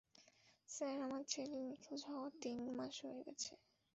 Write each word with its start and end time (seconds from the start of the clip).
Sir, 0.69 0.95
আমার 1.01 1.23
ছেলে 1.27 1.57
নিখোঁজ 1.67 2.01
হওয়ার 2.09 2.31
তিন 2.41 2.57
মাস 2.77 2.95
হয়ে 3.03 3.21
গেছে। 3.27 3.51